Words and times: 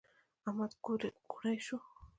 احمد 0.47 0.71
ګوړۍ 1.31 1.57
شو. 1.65 1.77